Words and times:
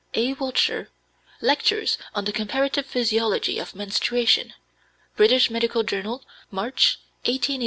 (A. 0.15 0.33
Wiltshire, 0.33 0.89
"Lectures 1.41 1.99
on 2.15 2.25
the 2.25 2.31
Comparative 2.31 2.87
Physiology 2.87 3.59
of 3.59 3.75
Menstruation," 3.75 4.55
British 5.15 5.51
Medical 5.51 5.83
Journal, 5.83 6.23
March, 6.49 6.97
1883, 7.27 7.57
pp. 7.59 7.59